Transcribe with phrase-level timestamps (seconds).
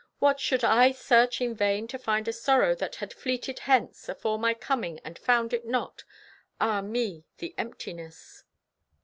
[0.17, 0.39] What!
[0.39, 4.55] Should I search in vain To find a sorrow that had fleeted hence Afore my
[4.55, 6.05] coming and found it not?
[6.59, 8.43] Ah, me, the emptiness!